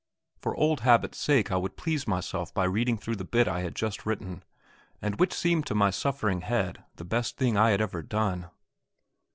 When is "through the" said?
2.97-3.23